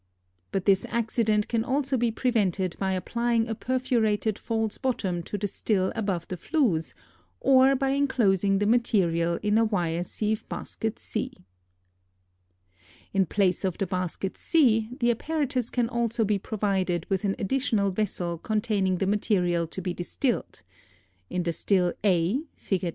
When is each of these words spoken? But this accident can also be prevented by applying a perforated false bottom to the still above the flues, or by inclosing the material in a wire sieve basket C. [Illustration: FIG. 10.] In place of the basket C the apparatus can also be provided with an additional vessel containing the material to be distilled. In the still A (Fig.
But 0.51 0.65
this 0.65 0.83
accident 0.89 1.47
can 1.47 1.63
also 1.63 1.95
be 1.95 2.09
prevented 2.09 2.75
by 2.79 2.93
applying 2.93 3.47
a 3.47 3.53
perforated 3.53 4.35
false 4.39 4.79
bottom 4.79 5.21
to 5.21 5.37
the 5.37 5.47
still 5.47 5.91
above 5.95 6.27
the 6.27 6.37
flues, 6.37 6.95
or 7.39 7.75
by 7.75 7.89
inclosing 7.89 8.57
the 8.57 8.65
material 8.65 9.37
in 9.43 9.59
a 9.59 9.63
wire 9.63 10.03
sieve 10.03 10.49
basket 10.49 10.97
C. 10.97 11.25
[Illustration: 11.29 11.45
FIG. 12.63 13.13
10.] 13.13 13.21
In 13.21 13.25
place 13.27 13.63
of 13.63 13.77
the 13.77 13.85
basket 13.85 14.37
C 14.39 14.89
the 14.99 15.11
apparatus 15.11 15.69
can 15.69 15.87
also 15.87 16.25
be 16.25 16.39
provided 16.39 17.05
with 17.07 17.23
an 17.23 17.35
additional 17.37 17.91
vessel 17.91 18.39
containing 18.39 18.97
the 18.97 19.05
material 19.05 19.67
to 19.67 19.81
be 19.83 19.93
distilled. 19.93 20.63
In 21.29 21.43
the 21.43 21.53
still 21.53 21.93
A 22.03 22.41
(Fig. 22.55 22.85